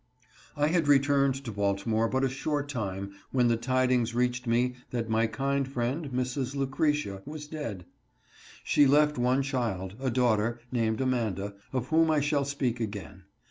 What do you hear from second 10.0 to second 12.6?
daughter, named Amanda, of whom I shall